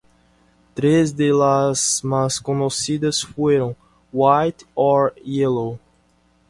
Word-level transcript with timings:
Tres 0.73 1.13
de 1.15 1.27
las 1.31 2.03
más 2.03 2.39
conocidas 2.41 3.23
fueron 3.23 3.75
"White 4.11 4.65
or 4.73 5.13
Yellow? 5.23 5.77